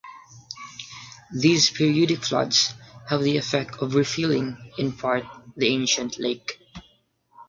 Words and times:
These 1.31 1.69
periodic 1.69 2.23
floods 2.23 2.73
have 3.09 3.21
the 3.21 3.37
effect 3.37 3.75
of 3.83 3.93
refilling, 3.93 4.57
in 4.79 4.93
part, 4.93 5.25
the 5.55 5.67
ancient 5.67 6.17
lake. 6.17 6.57